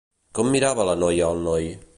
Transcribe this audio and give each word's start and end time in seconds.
Com 0.39 0.49
mirava 0.55 0.87
la 0.91 0.97
noia 1.05 1.29
al 1.31 1.47
noi? 1.51 1.73